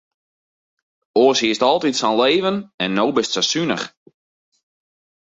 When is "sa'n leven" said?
1.99-2.57